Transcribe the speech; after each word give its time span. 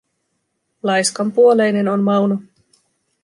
Laiskanpuoleinen 0.83 1.87
on 1.87 2.03
Mauno. 2.03 2.39